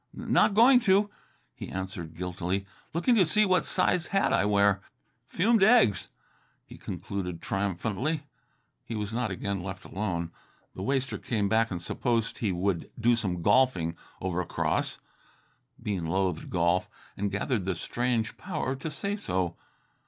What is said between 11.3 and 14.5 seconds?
back and supposed he would do some golfing "over